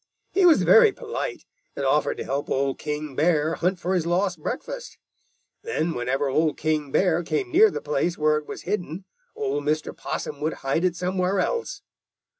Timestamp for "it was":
8.37-8.63